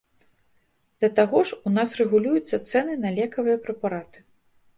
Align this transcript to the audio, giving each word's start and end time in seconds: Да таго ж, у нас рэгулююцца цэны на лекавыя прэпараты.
Да 1.03 1.09
таго 1.19 1.41
ж, 1.49 1.59
у 1.67 1.73
нас 1.75 1.93
рэгулююцца 1.99 2.61
цэны 2.73 2.97
на 3.03 3.13
лекавыя 3.19 3.57
прэпараты. 3.69 4.27